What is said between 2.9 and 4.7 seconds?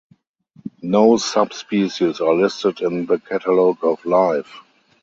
the Catalogue of Life.